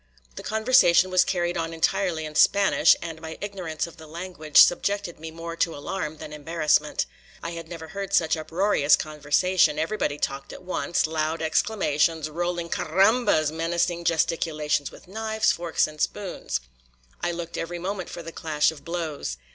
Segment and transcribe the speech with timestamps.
[0.35, 5.19] The conversation was carried on entirely in Spanish, and my ignorance of the language subjected
[5.19, 7.05] me more to alarm than embarrassment.
[7.43, 13.51] I had never heard such uproarious conversation; everybody talked at once, loud exclamations, rolling "carambas,"
[13.51, 16.61] menacing gesticulations with knives, forks, and spoons.
[17.21, 19.37] I looked every moment for the clash of blows.